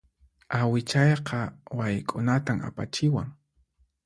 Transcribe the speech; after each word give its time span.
Awichayqa 0.59 1.39
wayk'unatan 1.77 2.59
apachiwan. 2.67 3.27